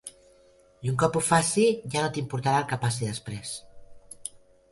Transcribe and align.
I, 0.85 0.89
un 0.91 0.95
cop 1.03 1.17
ho 1.17 1.21
faci, 1.25 1.65
ja 1.95 2.05
no 2.05 2.09
t'importarà 2.15 2.63
el 2.63 2.67
que 2.73 2.81
passi 2.87 3.09
després. 3.11 3.53